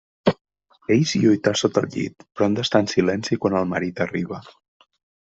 [0.93, 4.41] Ells lluitar sota el llit, però han d'estar en silenci quan el marit arriba.